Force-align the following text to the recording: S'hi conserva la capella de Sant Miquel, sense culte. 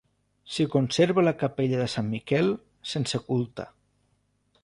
S'hi 0.53 0.65
conserva 0.75 1.23
la 1.25 1.33
capella 1.43 1.83
de 1.83 1.85
Sant 1.97 2.09
Miquel, 2.15 2.51
sense 2.95 3.23
culte. 3.29 3.69